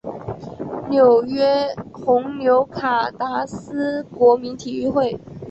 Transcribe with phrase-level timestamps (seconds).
[0.89, 5.15] 纽约红牛卡达斯国民体育会